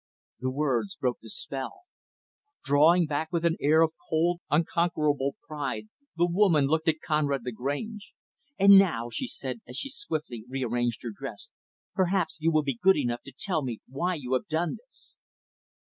[0.39, 1.81] The words broke the spell.
[2.63, 8.11] Drawing back with an air of cold, unconquerable pride, the woman looked at Conrad Lagrange.
[8.57, 11.49] "And now," she said, as she swiftly rearranged her dress,
[11.93, 15.13] "perhaps you will be good enough to tell me why you have done this."